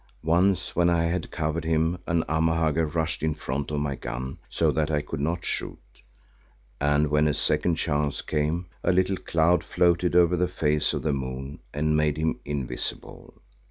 Once 0.23 0.75
when 0.75 0.89
I 0.89 1.03
had 1.03 1.29
covered 1.29 1.63
him 1.63 1.99
an 2.07 2.23
Amahagger 2.27 2.87
rushed 2.87 3.21
in 3.21 3.35
front 3.35 3.69
of 3.69 3.79
my 3.81 3.93
gun 3.93 4.39
so 4.49 4.71
that 4.71 4.89
I 4.89 5.03
could 5.03 5.19
not 5.19 5.45
shoot, 5.45 5.77
and 6.79 7.11
when 7.11 7.27
a 7.27 7.35
second 7.35 7.75
chance 7.75 8.23
came 8.23 8.65
a 8.83 8.91
little 8.91 9.17
cloud 9.17 9.63
floated 9.63 10.15
over 10.15 10.35
the 10.35 10.47
face 10.47 10.93
of 10.93 11.03
the 11.03 11.13
moon 11.13 11.59
and 11.71 11.95
made 11.95 12.17
him 12.17 12.39
invisible. 12.45 13.35